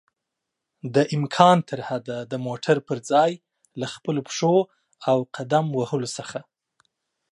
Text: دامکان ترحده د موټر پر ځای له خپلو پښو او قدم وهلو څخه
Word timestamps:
دامکان 0.93 1.57
ترحده 1.69 2.17
د 2.31 2.33
موټر 2.45 2.77
پر 2.87 2.97
ځای 3.11 3.31
له 3.79 3.85
خپلو 3.93 4.19
پښو 4.27 4.55
او 5.09 5.17
قدم 5.35 5.65
وهلو 5.77 6.07
څخه 6.17 6.39